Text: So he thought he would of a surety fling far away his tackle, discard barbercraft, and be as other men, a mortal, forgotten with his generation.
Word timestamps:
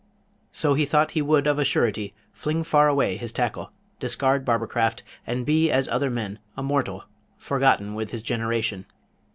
So 0.51 0.73
he 0.73 0.85
thought 0.87 1.11
he 1.11 1.21
would 1.21 1.45
of 1.45 1.59
a 1.59 1.63
surety 1.63 2.15
fling 2.33 2.63
far 2.63 2.87
away 2.87 3.17
his 3.17 3.31
tackle, 3.31 3.71
discard 3.99 4.43
barbercraft, 4.45 5.03
and 5.27 5.45
be 5.45 5.69
as 5.69 5.87
other 5.89 6.09
men, 6.09 6.39
a 6.57 6.63
mortal, 6.63 7.03
forgotten 7.37 7.93
with 7.93 8.09
his 8.09 8.23
generation. 8.23 8.87